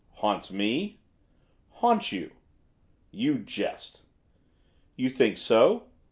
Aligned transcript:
'Haunts 0.13 0.49
me?' 0.51 0.97
'Haunts 1.73 2.11
you.' 2.11 2.31
'You 3.11 3.37
jest.' 3.37 4.01
'You 4.95 5.11
think 5.11 5.37
so? 5.37 5.83